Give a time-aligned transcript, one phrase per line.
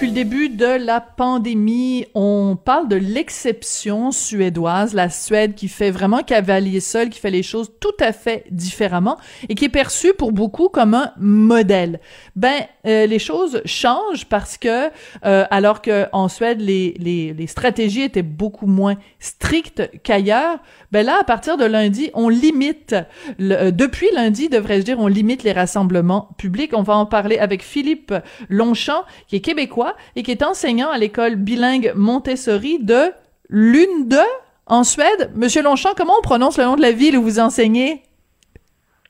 [0.00, 5.90] Depuis le début de la pandémie, on parle de l'exception suédoise, la Suède qui fait
[5.90, 9.18] vraiment cavalier seul, qui fait les choses tout à fait différemment
[9.50, 12.00] et qui est perçue pour beaucoup comme un modèle.
[12.34, 14.88] Ben, euh, les choses changent parce que
[15.26, 20.60] euh, alors que en Suède les, les, les stratégies étaient beaucoup moins strictes qu'ailleurs,
[20.92, 22.94] ben là à partir de lundi, on limite
[23.38, 26.72] euh, depuis lundi, devrais-je dire, on limite les rassemblements publics.
[26.72, 28.14] On va en parler avec Philippe
[28.48, 33.12] Longchamp qui est québécois et qui est enseignant à l'école bilingue Montessori de
[33.48, 34.18] Lund
[34.66, 35.30] en Suède.
[35.34, 38.02] Monsieur Longchamp, comment on prononce le nom de la ville où vous enseignez?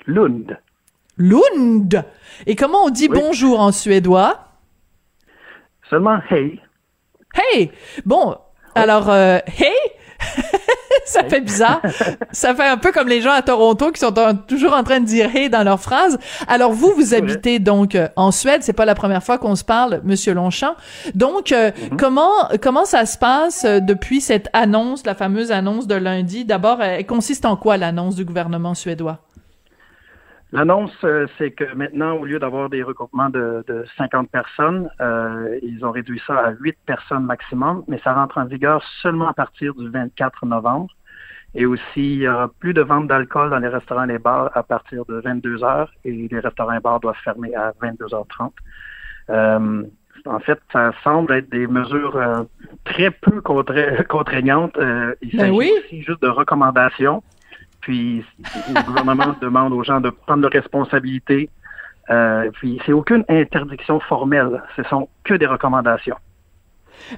[0.07, 0.59] Lund.
[1.17, 2.05] Lund.
[2.47, 4.39] Et comment on dit bonjour en suédois?
[5.89, 6.61] Seulement hey.
[7.35, 7.71] Hey.
[8.07, 8.37] Bon,
[8.75, 9.75] alors euh, hey?
[11.05, 11.81] ça fait bizarre.
[12.33, 14.13] ça fait un peu comme les gens à Toronto qui sont
[14.47, 16.19] toujours en train de dire hey dans leurs phrases.
[16.49, 18.63] Alors vous, vous habitez donc euh, en Suède.
[18.63, 20.75] C'est pas la première fois qu'on se parle, Monsieur Longchamp.
[21.15, 21.97] Donc euh, mhm.
[21.97, 22.31] comment
[22.63, 26.45] comment ça se passe euh, depuis cette annonce, la fameuse annonce de lundi?
[26.45, 29.19] D'abord, elle consiste en quoi l'annonce du gouvernement suédois?
[30.53, 35.59] L'annonce, euh, c'est que maintenant, au lieu d'avoir des regroupements de, de 50 personnes, euh,
[35.63, 39.33] ils ont réduit ça à 8 personnes maximum, mais ça rentre en vigueur seulement à
[39.33, 40.89] partir du 24 novembre.
[41.55, 44.51] Et aussi, il y aura plus de vente d'alcool dans les restaurants et les bars
[44.55, 48.51] à partir de 22 heures et les restaurants et bars doivent fermer à 22h30.
[49.31, 49.83] Euh,
[50.27, 52.43] en fait, ça semble être des mesures euh,
[52.85, 53.41] très peu
[54.09, 54.77] contraignantes.
[54.79, 57.23] Euh, il ben s'agit aussi juste de recommandations.
[57.81, 61.49] Puis le gouvernement demande aux gens de prendre leurs responsabilités.
[62.11, 66.17] Euh, puis c'est aucune interdiction formelle, ce sont que des recommandations.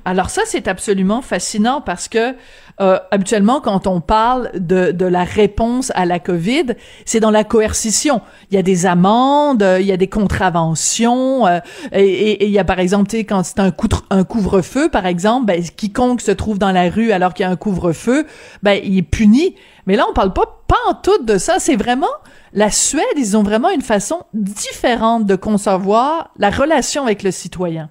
[0.05, 2.35] Alors ça, c'est absolument fascinant parce que
[2.81, 6.75] euh, habituellement, quand on parle de, de la réponse à la COVID,
[7.05, 8.23] c'est dans la coercition.
[8.51, 11.61] Il y a des amendes, il y a des contraventions, euh,
[11.93, 13.73] et, il y a par exemple, quand c'est un,
[14.11, 17.51] un couvre-feu, par exemple, ben, quiconque se trouve dans la rue alors qu'il y a
[17.51, 18.27] un couvre-feu,
[18.63, 19.55] ben, il est puni.
[19.87, 21.59] Mais là, on parle pas, pas en tout de ça.
[21.59, 22.07] C'est vraiment
[22.53, 27.91] la Suède, ils ont vraiment une façon différente de concevoir la relation avec le citoyen.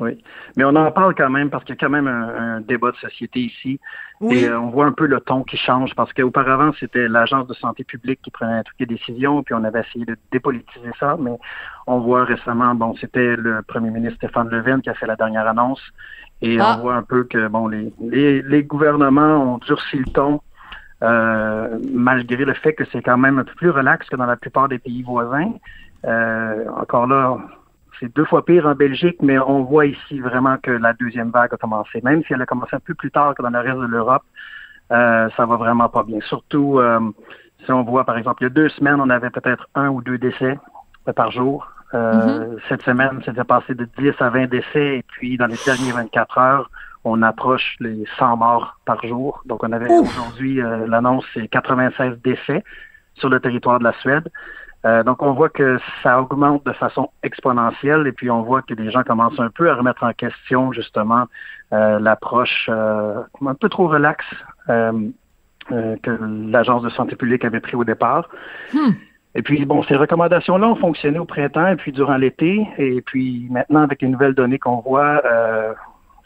[0.00, 0.22] Oui,
[0.56, 2.96] mais on en parle quand même parce qu'il y a quand même un, débat de
[2.96, 3.78] société ici.
[4.30, 7.54] Et euh, on voit un peu le ton qui change parce qu'auparavant, c'était l'Agence de
[7.54, 11.38] santé publique qui prenait toutes les décisions, puis on avait essayé de dépolitiser ça, mais
[11.86, 15.46] on voit récemment, bon, c'était le premier ministre Stéphane Levin qui a fait la dernière
[15.46, 15.82] annonce.
[16.42, 16.78] Et on ah.
[16.80, 20.40] voit un peu que bon, les, les, les gouvernements ont durci le ton
[21.02, 24.36] euh, malgré le fait que c'est quand même un peu plus relax que dans la
[24.36, 25.52] plupart des pays voisins.
[26.06, 27.38] Euh, encore là,
[28.00, 31.52] c'est deux fois pire en Belgique, mais on voit ici vraiment que la deuxième vague
[31.54, 32.00] a commencé.
[32.02, 34.22] Même si elle a commencé un peu plus tard que dans le reste de l'Europe,
[34.90, 36.18] euh, ça va vraiment pas bien.
[36.22, 36.98] Surtout euh,
[37.64, 40.02] si on voit, par exemple, il y a deux semaines, on avait peut-être un ou
[40.02, 40.58] deux décès
[41.14, 41.70] par jour.
[41.92, 42.58] Mm-hmm.
[42.68, 46.38] Cette semaine, c'était passé de 10 à 20 décès, et puis dans les dernières 24
[46.38, 46.70] heures,
[47.04, 49.42] on approche les 100 morts par jour.
[49.46, 52.62] Donc, on avait aujourd'hui, euh, l'annonce, c'est 96 décès
[53.14, 54.28] sur le territoire de la Suède.
[54.84, 58.74] Euh, donc, on voit que ça augmente de façon exponentielle et puis on voit que
[58.74, 61.24] les gens commencent un peu à remettre en question, justement,
[61.72, 64.26] euh, l'approche un peu trop relaxe
[64.66, 68.28] que l'Agence de santé publique avait pris au départ.
[68.72, 68.92] Hmm.
[69.34, 72.66] Et puis, bon, ces recommandations-là ont fonctionné au printemps et puis durant l'été.
[72.78, 75.22] Et puis, maintenant, avec les nouvelles données qu'on voit,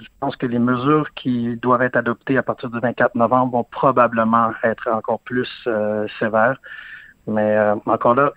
[0.01, 3.65] je pense que les mesures qui doivent être adoptées à partir du 24 novembre vont
[3.65, 6.59] probablement être encore plus euh, sévères.
[7.27, 8.33] Mais euh, encore là,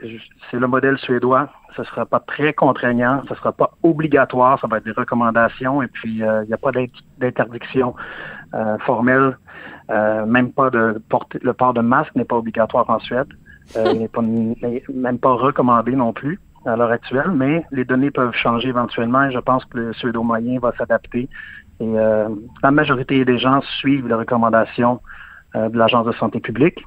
[0.50, 1.50] c'est le modèle suédois.
[1.76, 4.92] Ce ne sera pas très contraignant, ce ne sera pas obligatoire, ça va être des
[4.92, 6.72] recommandations et puis euh, il n'y a pas
[7.18, 7.94] d'interdiction
[8.86, 9.38] formelle.
[9.90, 13.28] même pas de porter le port de masque n'est pas obligatoire en Suède.
[13.76, 14.08] il
[14.62, 19.24] n'est même pas recommandé non plus à l'heure actuelle, mais les données peuvent changer éventuellement
[19.26, 21.30] et je pense que le pseudo moyen va s'adapter.
[21.80, 22.28] Et euh,
[22.64, 25.00] la majorité des gens suivent les recommandations
[25.56, 26.84] euh, de l'Agence de santé publique.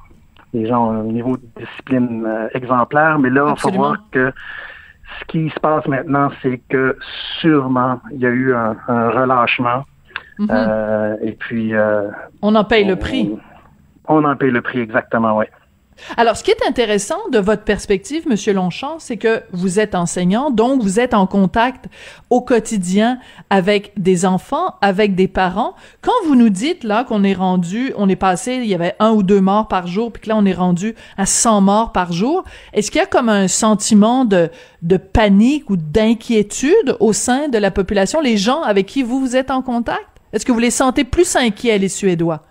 [0.53, 4.33] Les gens ont un niveau de discipline euh, exemplaire, mais là, il faut voir que
[5.19, 6.97] ce qui se passe maintenant, c'est que
[7.39, 9.85] sûrement, il y a eu un, relâchement.
[10.39, 11.17] Mm-hmm.
[11.21, 11.73] et puis...
[12.41, 13.37] on en paye le prix.
[14.07, 15.45] On en paye le prix, exactement, oui.
[16.17, 20.49] Alors, ce qui est intéressant de votre perspective, Monsieur Longchamp, c'est que vous êtes enseignant,
[20.49, 21.85] donc vous êtes en contact
[22.29, 25.75] au quotidien avec des enfants, avec des parents.
[26.01, 29.11] Quand vous nous dites là qu'on est rendu, on est passé, il y avait un
[29.11, 32.11] ou deux morts par jour, puis que là on est rendu à 100 morts par
[32.11, 32.43] jour,
[32.73, 34.49] est-ce qu'il y a comme un sentiment de,
[34.81, 39.35] de panique ou d'inquiétude au sein de la population, les gens avec qui vous vous
[39.35, 40.05] êtes en contact?
[40.33, 42.41] Est-ce que vous les sentez plus inquiets, les Suédois?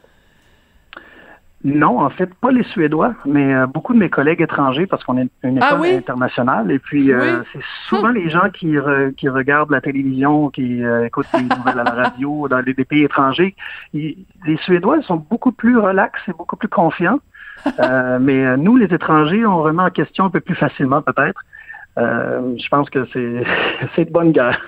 [1.62, 5.18] Non, en fait, pas les Suédois, mais euh, beaucoup de mes collègues étrangers, parce qu'on
[5.18, 5.94] est une Ah école oui?
[5.94, 6.70] internationale.
[6.70, 7.46] Et puis, euh, Oui.
[7.52, 11.78] c'est souvent les gens qui, re- qui regardent la télévision, qui euh, écoutent les nouvelles
[11.80, 13.54] à la radio dans les, des pays étrangers.
[13.92, 14.16] Les
[14.64, 17.20] Suédois ils sont beaucoup plus relax et beaucoup plus confiants.
[17.78, 21.42] Euh, mais nous, les étrangers, on remet en question un peu plus facilement, peut-être.
[21.98, 23.44] Euh, je pense que c'est
[23.96, 24.58] c'est de bonne guerre.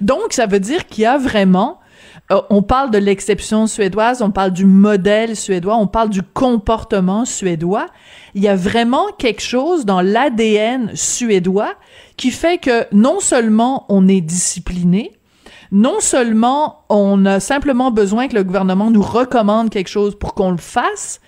[0.00, 1.80] Donc, ça veut dire qu'il y a vraiment,
[2.30, 7.24] euh, on parle de l'exception suédoise, on parle du modèle suédois, on parle du comportement
[7.24, 7.86] suédois.
[8.34, 11.74] Il y a vraiment quelque chose dans l'ADN suédois
[12.16, 15.12] qui fait que non seulement on est discipliné,
[15.72, 20.50] non seulement on a simplement besoin que le gouvernement nous recommande quelque chose pour qu'on
[20.50, 21.20] le fasse,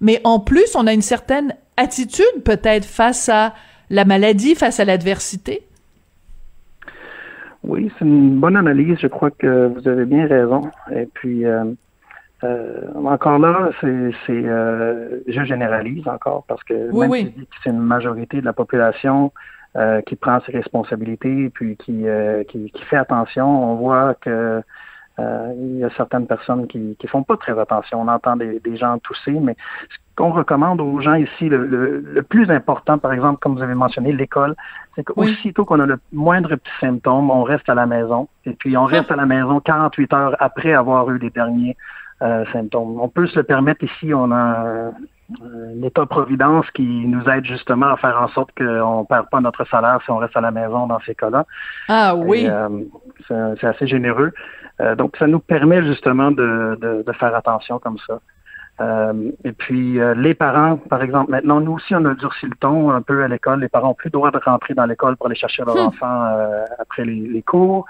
[0.00, 3.54] mais en plus on a une certaine attitude peut-être face à
[3.88, 5.66] la maladie, face à l'adversité.
[7.62, 8.98] Oui, c'est une bonne analyse.
[9.00, 10.62] Je crois que vous avez bien raison.
[10.94, 11.64] Et puis, euh,
[12.42, 17.34] euh, encore là, c'est, c'est, euh, je généralise encore parce que Oui, même oui.
[17.36, 19.32] si c'est une majorité de la population
[19.76, 24.14] euh, qui prend ses responsabilités et puis qui, euh, qui, qui fait attention, on voit
[24.14, 24.60] que euh,
[25.56, 28.00] il y a certaines personnes qui qui font pas très attention.
[28.00, 29.56] On entend des, des gens tousser, mais
[29.88, 33.62] ce qu'on recommande aux gens ici, le, le, le plus important, par exemple, comme vous
[33.62, 34.54] avez mentionné, l'école,
[34.94, 35.34] c'est Oui.
[35.34, 38.28] qu'aussitôt qu'on a le moindre petit symptôme, on reste à la maison.
[38.44, 41.76] Et puis, on reste à la maison 48 heures après avoir eu les derniers
[42.22, 43.00] euh, symptômes.
[43.00, 44.12] On peut se le permettre ici.
[44.12, 44.90] On a
[45.42, 49.40] un, un État-providence qui nous aide justement à faire en sorte qu'on ne perd pas
[49.40, 51.44] notre salaire si on reste à la maison dans ces cas-là.
[51.88, 52.46] Ah oui.
[52.48, 52.68] Euh,
[53.60, 54.32] c'est assez généreux.
[54.80, 58.18] Euh, donc, ça nous permet justement de, de, de faire attention comme ça.
[58.80, 62.56] Euh, et puis, euh, les parents, par exemple, maintenant, nous aussi, on a durci le
[62.58, 63.60] ton un peu à l'école.
[63.60, 65.88] Les parents n'ont plus le droit de rentrer dans l'école pour aller chercher leurs Hmm.
[65.88, 67.84] enfants euh, après les, les cours.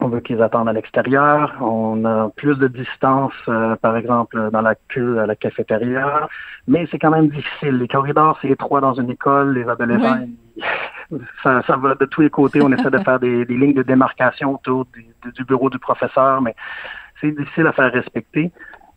[0.00, 1.54] On veut qu'ils attendent à l'extérieur.
[1.60, 6.28] On a plus de distance, euh, par exemple, dans la queue à la cafétéria.
[6.66, 7.78] Mais c'est quand même difficile.
[7.78, 9.54] Les corridors, c'est étroit dans une école.
[9.54, 10.26] Les adolescents,
[11.42, 12.60] ça, ça va de tous les côtés.
[12.62, 16.54] On essaie de faire des, des lignes de démarcation autour du, bureau du professeur, mais
[17.20, 18.50] c'est difficile à faire respecter.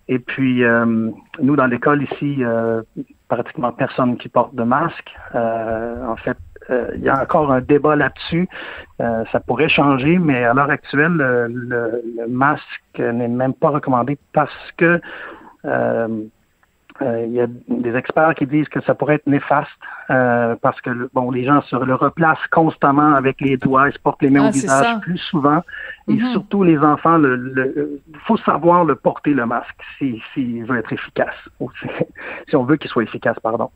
[0.09, 1.11] Et puis, euh,
[1.41, 2.81] nous, dans l'école ici, euh,
[3.27, 5.13] pratiquement personne qui porte de masque.
[5.35, 6.37] Euh, en fait,
[6.95, 8.47] il y a encore un débat là-dessus.
[9.01, 12.63] Euh, ça pourrait changer, mais à l'heure actuelle, le, le- le masque
[12.99, 14.99] n'est même pas recommandé parce que
[15.65, 16.07] euh,
[17.03, 19.69] euh, il y a des experts qui disent que ça pourrait être néfaste
[20.09, 23.99] euh, parce que bon, les gens se le replacent constamment avec les doigts, ils se
[23.99, 24.99] portent les mains Ah, au visage ça.
[25.01, 25.61] plus souvent.
[26.07, 26.31] Et Mhm.
[26.31, 30.91] surtout les enfants, le, le- faut savoir le porter le masque s'il si, veut être
[30.91, 31.35] efficace.
[31.59, 31.87] Ou si,
[32.49, 33.69] si on veut qu'il soit efficace, pardon.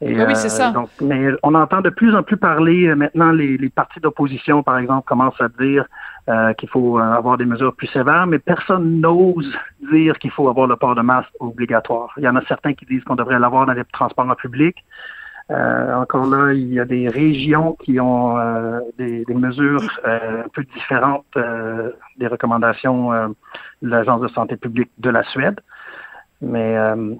[0.00, 0.70] Et, Oui, oui, c'est ça.
[0.70, 4.62] Donc, mais on entend de plus en plus parler euh, maintenant les, les partis d'opposition,
[4.62, 5.86] par exemple, commencent à dire
[6.28, 9.52] euh, qu'il faut euh, avoir des mesures plus sévères, mais personne n'ose
[9.92, 12.12] dire qu'il faut avoir le port de masque obligatoire.
[12.16, 14.84] Il y en a certains qui disent qu'on devrait l'avoir dans les transports en public.
[15.50, 20.44] Euh, encore là, il y a des régions qui ont euh, des, des mesures euh,
[20.44, 23.28] un peu différentes euh, des recommandations euh,
[23.82, 25.60] de l'Agence de santé publique de la Suède.
[26.40, 27.14] Mais euh,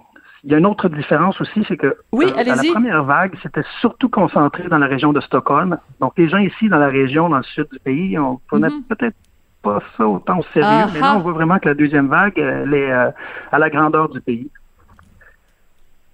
[0.45, 3.35] il y a une autre différence aussi, c'est que Oui, euh, à la première vague,
[3.43, 5.79] c'était surtout concentré dans la région de Stockholm.
[6.01, 8.83] Donc les gens ici dans la région, dans le sud du pays, on prenait Mhm.
[8.89, 9.17] peut-être
[9.63, 11.17] pas ça autant au sérieux, Ah mais là ah.
[11.17, 13.11] on voit vraiment que la deuxième vague, elle est euh,
[13.51, 14.51] à la grandeur du pays.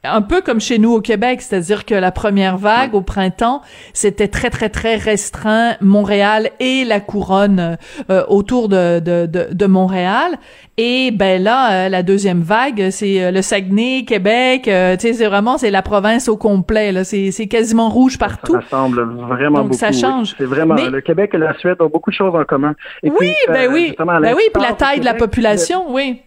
[0.03, 3.61] Un peu comme chez nous au Québec, c'est-à-dire que la première vague au printemps,
[3.93, 7.77] c'était très très très restreint Montréal et la couronne
[8.09, 10.39] euh, autour de, de, de, de Montréal.
[10.79, 14.69] Et ben là, euh, la deuxième vague, c'est euh, le Saguenay, Québec.
[14.69, 16.93] euh, tu sais, c'est vraiment c'est la province au complet.
[16.93, 18.53] Là, c'est c'est quasiment rouge partout.
[18.55, 19.79] Ça ressemble vraiment Donc, beaucoup.
[19.79, 20.01] ça oui.
[20.01, 20.35] change.
[20.39, 22.75] C'est vraiment Mais- le Québec et la Suède ont beaucoup de choses en commun.
[23.03, 26.23] Et oui, puis, ben oui, ben oui, puis la taille de la population, oui.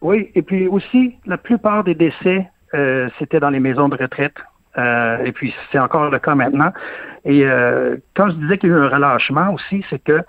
[0.00, 4.34] oui, et puis aussi la plupart des décès, euh, c'était dans les maisons de retraite.
[4.76, 6.72] Euh, et puis c'est encore le cas maintenant.
[7.24, 10.20] Et euh, quand je disais qu'il y a eu un relâchement aussi, c'est que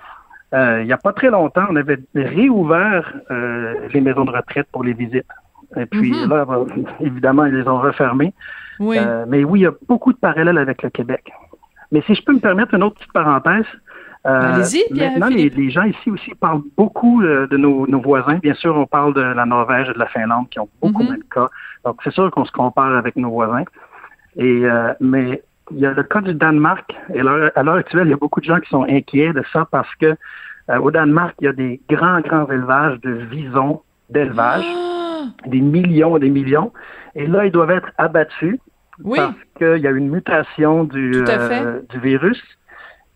[0.56, 4.68] euh, il n'y a pas très longtemps, on avait réouvert euh, les maisons de retraite
[4.72, 5.28] pour les visites.
[5.78, 6.30] Et puis Mhm.
[6.30, 6.46] là,
[7.00, 8.34] évidemment, ils les ont refermées.
[8.80, 8.98] Oui.
[9.00, 11.32] Euh, mais oui, il y a beaucoup de parallèles avec le Québec.
[11.92, 13.66] Mais si je peux me permettre une autre petite parenthèse.
[14.26, 18.38] Euh, Allez-y, maintenant, les, gens ici aussi parlent beaucoup euh, de nos, nos voisins.
[18.40, 21.16] Bien sûr, on parle de la Norvège et de la Finlande qui ont beaucoup moins
[21.16, 21.48] de cas.
[21.86, 23.64] Donc, c'est sûr qu'on se compare avec nos voisins.
[24.36, 26.94] Et, euh, mais il y a le cas du Danemark.
[27.14, 29.68] Et à l'heure actuelle, il y a beaucoup de gens qui sont inquiets de ça
[29.72, 30.16] parce que
[30.70, 35.62] euh, au Danemark, il y a des grands, grands élevages de visons d'élevage, Ah, des
[35.62, 36.72] millions et des millions.
[37.16, 38.60] Et là, ils doivent être abattus
[39.04, 39.18] oui.
[39.18, 42.42] parce qu'il y a une mutation du, euh, du virus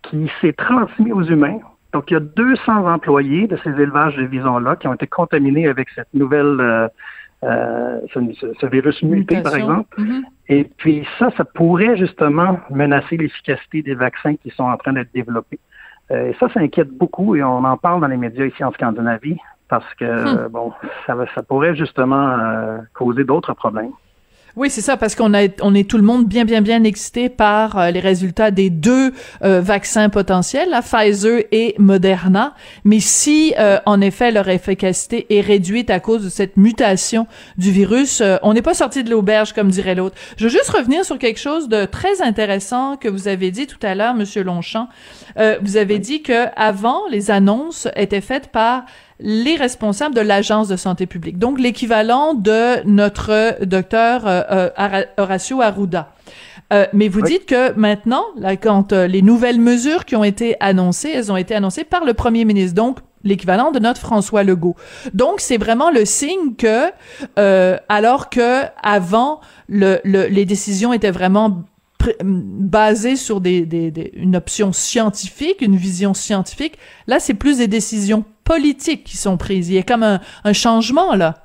[0.04, 1.60] qui s'est transmis aux humains.
[1.94, 5.68] Donc, il y a 200 employés de ces élevages de visons-là qui ont été contaminés
[5.68, 6.88] avec cette nouvelle, euh,
[7.44, 10.00] euh ce, virus muté, par exemple.
[10.00, 10.22] Mm-hmm.
[10.50, 15.14] Et puis ça, ça pourrait justement menacer l'efficacité des vaccins qui sont en train d'être
[15.14, 15.60] développés.
[16.12, 18.72] Euh, et ça, ça inquiète beaucoup et on en parle dans les médias ici en
[18.72, 19.38] Scandinavie
[19.70, 20.50] parce que, hmm.
[20.50, 20.74] bon,
[21.08, 23.92] ça, ça pourrait justement euh, causer d'autres problèmes.
[24.56, 27.28] Oui, c'est ça, parce qu'on a, on est tout le monde bien, bien, bien excité
[27.28, 29.12] par euh, les résultats des deux
[29.44, 32.54] euh, vaccins potentiels, la Pfizer et Moderna.
[32.84, 37.26] Mais si, euh, en effet, leur efficacité est réduite à cause de cette mutation
[37.58, 40.16] du virus, on n'est pas sorti de l'auberge, comme dirait l'autre.
[40.38, 43.80] Je veux juste revenir sur quelque chose de très intéressant que vous avez dit tout
[43.82, 44.88] à l'heure, Monsieur Longchamp.
[45.62, 48.86] vous avez dit que avant, les annonces étaient faites par
[49.24, 54.42] les responsables de l'agence de santé publique, donc l'équivalent de notre docteur euh,
[54.78, 56.12] euh, Horacio Arruda.
[56.74, 61.10] Euh, mais vous dites que maintenant, là, quand les nouvelles mesures qui ont été annoncées,
[61.10, 64.76] elles ont été annoncées par le premier ministre, donc l'équivalent de notre François Legault.
[65.14, 66.92] Donc c'est vraiment le signe que,
[67.88, 69.40] alors que avant,
[69.70, 71.64] le, les décisions étaient vraiment
[72.24, 76.78] basées sur des, une option scientifique, une vision scientifique.
[77.08, 79.70] Là, c'est plus des décisions politiques qui sont prises.
[79.70, 81.36] Il y a comme un, changement là.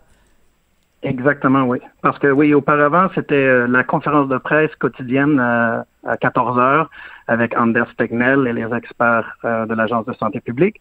[1.02, 1.78] Exactement, oui.
[2.02, 6.90] Parce que oui, auparavant, c'était euh, la conférence de presse quotidienne euh, à 14 heures
[7.28, 10.81] avec Anders Tegnell et les experts euh, de l'Agence de santé publique.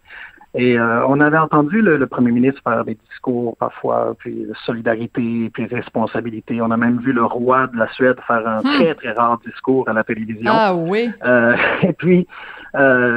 [0.55, 6.59] Et on avait entendu le, premier ministre faire des discours parfois, puis solidarité, puis responsabilité.
[6.61, 8.63] On a même vu le roi de la Suède faire un hmm.
[8.63, 10.51] très, très rare discours à la télévision.
[10.51, 11.11] Ah oui.
[11.83, 12.25] et puis,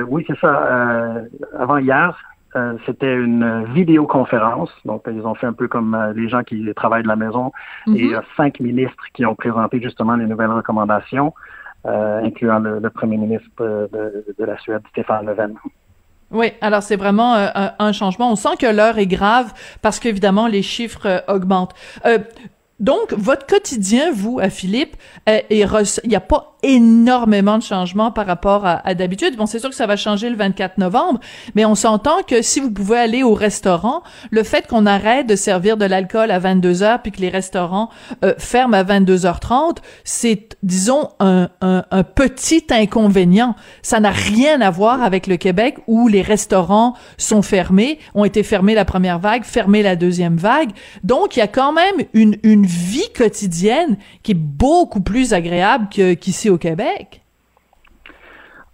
[0.08, 1.22] oui, c'est ça.
[1.58, 2.18] avant hier,
[2.56, 4.70] euh, c'était une vidéoconférence.
[4.84, 7.52] Donc, ils ont fait un peu comme euh, les gens qui travaillent de la maison.
[7.86, 11.32] Et il y a cinq ministres qui ont présenté justement les nouvelles recommandations,
[11.86, 15.54] euh, incluant le, premier ministre de, la Suède, Stéphane Löfven.
[16.32, 18.30] Oui, alors c'est vraiment un, changement.
[18.30, 19.52] On sent que l'heure est grave
[19.82, 21.74] parce qu'évidemment les chiffres augmentent.
[22.78, 25.66] donc, votre quotidien, vous, à Philippe, il
[26.06, 29.36] n'y a pas énormément de changements par rapport à, d'habitude.
[29.36, 31.20] Bon, c'est sûr que ça va changer le 24 novembre,
[31.54, 35.36] mais on s'entend que si vous pouvez aller au restaurant, le fait qu'on arrête de
[35.36, 37.90] servir de l'alcool à 22 heures puis que les restaurants
[38.24, 43.54] euh, ferment à 22h30, c'est, disons, un, un, un, petit inconvénient.
[43.82, 48.42] Ça n'a rien à voir avec le Québec où les restaurants sont fermés, ont été
[48.42, 50.70] fermés la première vague, fermés la deuxième vague.
[51.04, 55.88] Donc, il y a quand même une, une vie quotidienne qui est beaucoup plus agréable
[55.88, 57.22] qu'ici au Québec?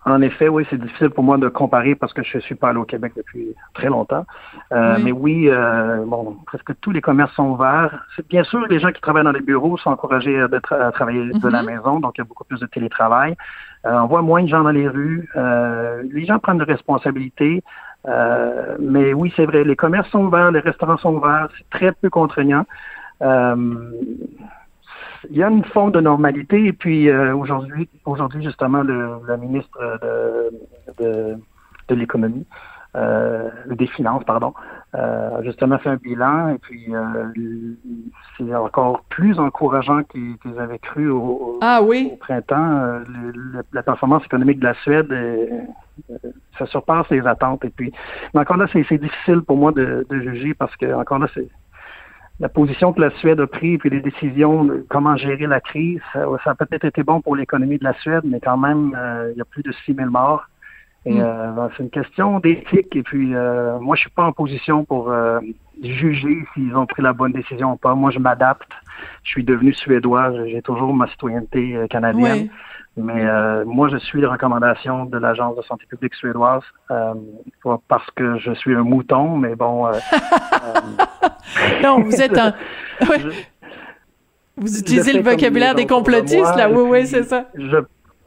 [0.06, 2.68] En effet, oui, c'est difficile pour moi de comparer parce que je ne suis pas
[2.68, 4.24] allé au Québec depuis très longtemps.
[4.70, 8.06] Euh, mais oui, euh, bon, presque tous les commerces sont ouverts.
[8.28, 11.62] Bien sûr, les gens qui travaillent dans les bureaux sont encouragés à, travailler de la
[11.62, 11.66] mhm.
[11.66, 13.36] maison, donc il y a beaucoup plus de télétravail.
[13.84, 15.28] Euh, on voit moins de gens dans les rues.
[15.34, 17.64] les gens prennent des responsabilités.
[18.78, 22.10] mais oui, c'est vrai, les commerces sont ouverts, les restaurants sont ouverts, c'est très peu
[22.10, 22.64] contraignant
[25.30, 26.66] il y a une forme de normalité.
[26.66, 31.38] Et puis euh, aujourd'hui, aujourd'hui justement, le, ministre de, de,
[31.88, 32.46] de l'économie,
[32.94, 34.54] euh, des finances, pardon,
[34.94, 36.50] euh, a justement fait un bilan.
[36.54, 36.92] Et puis
[38.36, 42.10] c'est encore plus encourageant qu'ils avaient cru au, ah, oui?
[42.12, 43.00] au printemps.
[43.72, 45.12] la performance économique de la Suède,
[46.58, 47.64] ça surpasse les attentes.
[47.64, 47.92] Et puis,
[48.32, 51.48] mais encore là, c'est difficile pour moi de, de juger parce que encore là, c'est
[52.38, 56.00] la position que la Suède a prise, puis les décisions de comment gérer la crise,
[56.12, 59.38] ça, a peut-être été bon pour l'économie de la Suède, mais quand même, euh, il
[59.38, 60.44] y a plus de 6 000 morts.
[61.06, 61.20] Et mm.
[61.20, 62.94] euh, ben, c'est une question d'éthique.
[62.94, 65.14] Et puis, euh, moi, je suis pas en position pour
[65.82, 67.94] juger s'ils ont pris la bonne décision ou pas.
[67.94, 68.70] Moi, je m'adapte.
[69.22, 70.32] Je suis devenu suédois.
[70.46, 72.48] J'ai toujours ma citoyenneté canadienne.
[72.96, 77.12] Mais euh, moi, je suis les recommandations de l'Agence de santé publique suédoise, euh,
[77.62, 79.86] pas parce que je suis un mouton, mais bon.
[79.86, 79.92] Euh,
[81.82, 82.54] non, vous êtes un.
[84.56, 86.70] vous utilisez le vocabulaire des complotistes, là.
[86.70, 87.50] Oui, oui, c'est ça.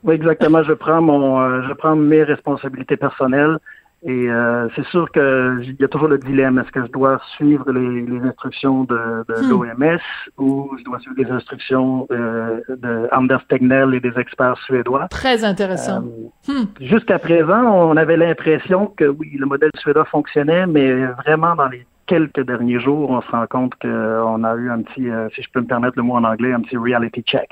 [0.04, 0.62] oui, exactement.
[0.62, 3.58] Je prends mon, je prends mes responsabilités personnelles
[4.04, 6.58] et euh, c'est sûr qu'il y a toujours le dilemme.
[6.60, 9.50] Est-ce que je dois suivre les, les instructions de, de hmm.
[9.50, 10.00] l'OMS
[10.38, 15.08] ou je dois suivre les instructions de, de, Anders Tegnell et des experts suédois?
[15.10, 16.04] Très intéressant.
[16.50, 16.66] Euh, hmm.
[16.80, 21.86] Jusqu'à présent, on avait l'impression que oui, le modèle suédois fonctionnait, mais vraiment dans les
[22.10, 25.50] quelques derniers jours, on se rend compte qu'on a eu un petit, euh, si je
[25.54, 27.50] peux me permettre le mot en anglais, un petit reality check.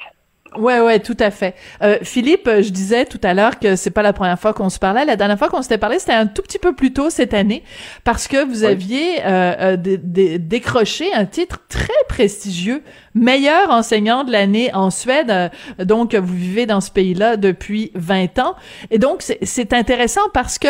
[0.56, 1.56] Ouais, ouais, tout à fait.
[1.84, 4.80] Euh, Philippe, je disais tout à l'heure que c'est pas la première fois qu'on se
[4.80, 5.06] parlait.
[5.06, 7.64] La dernière fois qu'on s'était parlé, c'était un tout petit peu plus tôt cette année,
[8.04, 12.82] parce que vous aviez euh, euh décroché un titre très prestigieux,
[13.14, 15.30] meilleur enseignant de l'année en Suède.
[15.30, 15.50] Euh,
[15.84, 18.56] donc, vous vivez dans ce pays-là depuis 20 ans,
[18.90, 20.68] et donc c'est intéressant parce que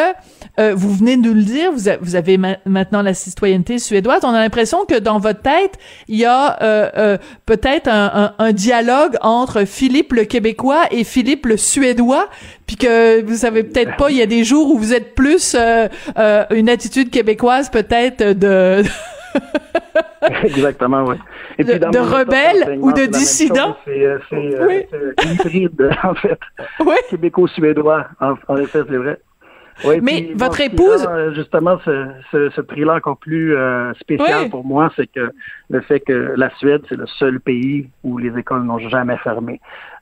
[0.59, 4.21] euh, vous venez de nous le dire, vous, vous avez maintenant la citoyenneté suédoise.
[4.23, 8.51] On a l'impression que dans votre tête, il y a euh, euh, peut-être un, un,
[8.51, 12.29] dialogue entre Philippe le Québécois et Philippe le Suédois,
[12.65, 15.55] puis que vous savez peut-être pas, il y a des jours où vous êtes plus
[15.55, 18.83] une attitude québecoise peut-être de
[20.43, 21.15] Exactement, oui.
[21.59, 23.75] Et puis, de, rebelle ou de dissident?
[23.85, 24.85] C'est euh, oui.
[25.25, 26.39] hybride, en fait.
[26.79, 26.95] Oui.
[27.09, 29.19] Québéco-suédois, en, effet, c'est vrai.
[29.85, 31.07] Oui, Mais votre épouse...
[31.33, 35.31] justement, ce, ce, ce prix-là encore plus euh, spécial pour moi, c'est que
[35.69, 39.59] le fait que la Suède, c'est le seul pays où les écoles n'ont jamais fermé.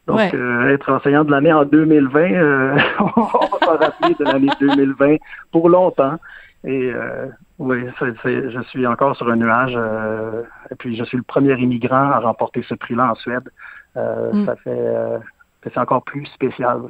[0.08, 2.20] Donc, euh, être enseignant de l'année en 2020,
[3.00, 5.16] on va s'en rappeler de l'année 2020
[5.52, 6.18] pour longtemps.
[6.64, 7.28] Et euh,
[7.60, 7.86] oui,
[8.24, 9.74] je suis encore sur un nuage.
[9.76, 13.50] Euh, et puis, je suis le premier immigrant à remporter ce prix-là en Suède.
[13.98, 14.46] Euh, mm.
[14.46, 14.94] Ça fait,
[15.64, 16.82] c'est encore plus spécial.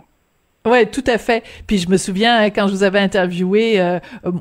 [0.65, 1.43] Ouais, tout à fait.
[1.67, 3.99] Puis je me souviens hein, quand je vous avais interviewé, euh,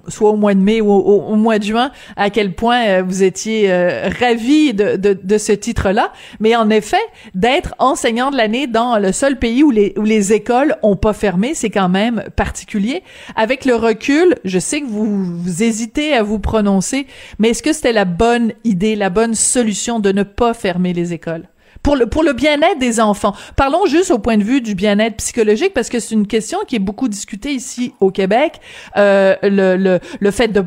[0.09, 3.23] soit au mois de mai ou au, mois de juin, à quel point euh, vous
[3.23, 6.13] étiez euh, ravi de, de, de, ce titre-là.
[6.41, 7.03] Mais en effet,
[7.35, 11.13] d'être enseignant de l'année dans le seul pays où les, où les écoles ont pas
[11.13, 13.03] fermé, c'est quand même particulier.
[13.37, 17.07] Avec le recul, je sais que vous, vous hésitez à vous prononcer,
[17.39, 21.13] mais est-ce que c'était la bonne idée, la bonne solution de ne pas fermer les
[21.13, 21.45] écoles?
[21.85, 23.35] Pour le pour le bien-être des enfants.
[23.55, 26.75] Parlons juste au point de vue du bien-être psychologique parce que c'est une question qui
[26.77, 28.61] est beaucoup discutée ici au Québec.
[28.97, 30.65] Euh, le, le, le fait de,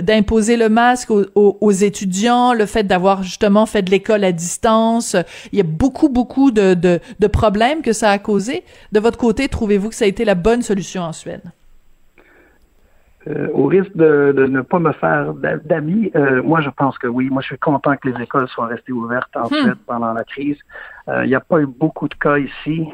[0.00, 5.16] d'imposer le masque aux, aux, étudiants, le fait d'avoir justement fait de l'école à distance,
[5.52, 8.64] il y a beaucoup beaucoup de, de, de problèmes que ça a causé.
[8.90, 11.42] De votre côté, trouvez-vous que ça a été la bonne solution en Suède?
[13.28, 17.28] Euh, au risque de, ne pas me faire d'amis, euh, moi je pense que oui.
[17.30, 19.66] Moi je suis content que les écoles soient restées ouvertes en hmm.
[19.66, 20.56] fait pendant la crise.
[21.08, 22.88] Euh, il n'y a pas eu beaucoup de cas ici,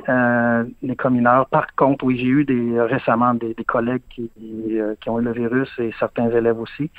[0.83, 1.47] les communeurs.
[1.47, 4.31] Par contre, oui, j'ai eu des récemment des, collègues qui,
[5.01, 6.91] qui, ont eu le virus et certains élèves aussi.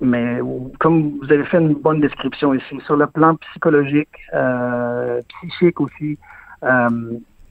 [0.00, 0.40] mais
[0.80, 4.16] comme vous avez fait une bonne description ici, sur le plan psychologique,
[5.28, 6.18] psychique aussi,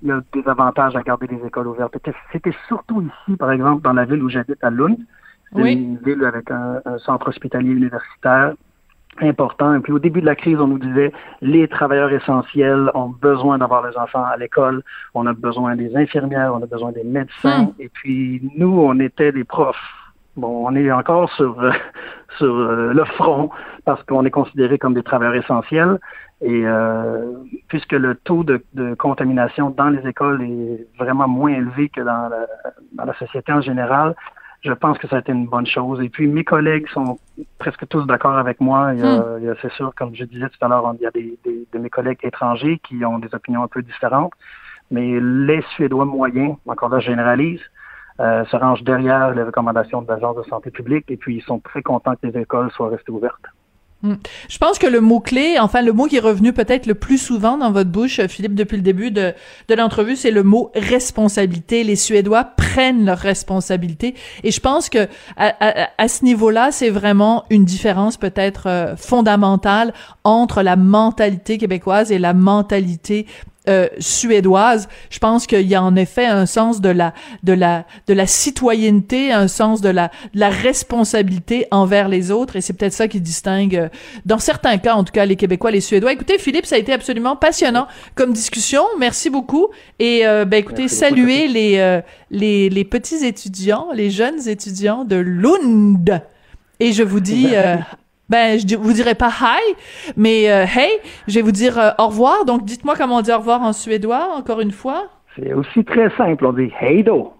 [0.06, 1.98] il y a des avantages à garder les écoles ouvertes.
[2.32, 4.98] C'était surtout ici, par exemple, dans la ville où j'habite à Lund.
[5.54, 8.54] C'est une ville avec un, centre hospitalier universitaire
[9.22, 9.74] important.
[9.74, 13.58] Et puis au début de la crise, on nous disait les travailleurs essentiels ont besoin
[13.58, 17.64] d'avoir les enfants à l'école, on a besoin des infirmières, on a besoin des médecins.
[17.64, 17.72] Hmm.
[17.80, 19.78] Et puis nous, on était des profs.
[20.36, 21.56] Bon, on est encore sur
[22.38, 23.50] sur euh, le front
[23.86, 26.00] parce qu'on est considéré comme des travailleurs essentiels.
[26.42, 27.34] Et euh,
[27.70, 28.62] puisque le taux de,
[28.96, 32.30] contamination dans les écoles est vraiment moins élevé que dans
[32.98, 34.16] la, société en général,
[34.62, 36.02] je pense que ça a été une bonne chose.
[36.02, 37.20] Et puis mes collègues sont
[37.58, 38.94] presque tous d'accord avec moi.
[38.94, 39.56] Hmm.
[39.62, 41.40] c'est sûr, comme je disais tout à l'heure, il y a des,
[41.72, 44.34] de mes collègues étrangers qui ont des opinions un peu différentes.
[44.92, 47.62] Mais les Suédois moyens, encore là, je généralise,
[48.20, 51.60] euh, se rangent derrière les recommandations de l'Agence de santé publique et puis ils sont
[51.60, 53.46] très contents que les écoles soient restées ouvertes.
[54.04, 54.16] Hmm.
[54.50, 57.58] Je pense que le mot-clé, enfin le mot qui est revenu peut-être le plus souvent
[57.58, 59.34] dans votre bouche, Philippe, depuis le début de,
[59.68, 61.84] de l'entrevue, c'est le mot responsabilité.
[61.84, 64.14] Les Suédois prennent leurs responsabilités.
[64.44, 70.62] Et je pense que à, ce niveau-là, c'est vraiment une différence peut-être euh, fondamentale entre
[70.62, 73.26] la mentalité québécoise et la mentalité
[73.70, 74.88] euh, suédoise.
[75.10, 78.28] Je pense qu'il y a en effet un sens de la de la de la
[78.28, 83.08] citoyenneté, un sens de la de la responsabilité envers les autres, et c'est peut-être ça
[83.08, 83.90] qui distingue, euh,
[84.26, 86.14] dans certains cas en tout cas, les Québécois, les Suédois.
[86.14, 88.84] Écoutez, Philippe, ça a été absolument passionnant comme discussion.
[89.00, 89.68] Merci beaucoup.
[90.00, 92.02] Et euh, ben écoutez, saluez les
[92.32, 96.22] les les petits étudiants, les jeunes étudiants de Lund.
[96.80, 97.48] Et je vous dis
[98.30, 99.76] ben, je vous dirai pas hi,
[100.16, 100.92] mais euh, hey,
[101.28, 102.46] je vais vous dire euh, au revoir.
[102.46, 105.08] Donc, dites-moi comment on dit au revoir en suédois, encore une fois.
[105.36, 107.34] C'est aussi très simple, on dit hey do.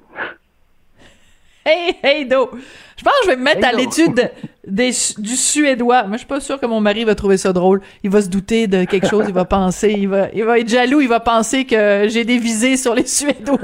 [1.66, 2.52] Hey, hey do.
[2.96, 4.32] Je pense que je vais me mettre à l'étude
[4.68, 6.04] du suédois.
[6.04, 7.82] Moi, je suis pas sûr que mon mari va trouver ça drôle.
[8.04, 10.70] Il va se douter de quelque chose, il va penser, il va, il va être
[10.70, 13.58] jaloux, il va penser que j'ai des visées sur les Suédois.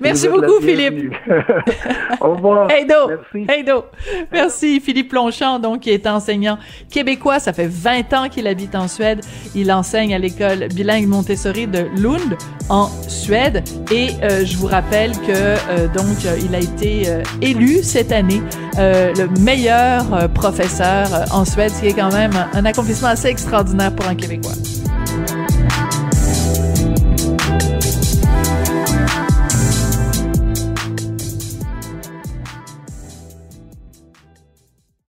[0.00, 1.14] Merci beaucoup, Philippe.
[2.20, 2.70] Au revoir.
[2.70, 3.08] Hey do.
[3.08, 3.46] Merci.
[3.50, 3.84] Hey do.
[4.32, 6.58] Merci, Philippe Longchamp, donc, qui est enseignant
[6.90, 7.38] québécois.
[7.38, 9.20] Ça fait 20 ans qu'il habite en Suède.
[9.54, 12.36] Il enseigne à l'école bilingue Montessori de Lund,
[12.68, 13.62] en Suède.
[13.90, 18.42] Et euh, je vous rappelle que, euh, donc, il a été euh, élu cette année
[18.78, 24.08] le meilleur professeur en Suède, ce qui est quand même un accomplissement assez extraordinaire pour
[24.08, 24.52] un Québécois.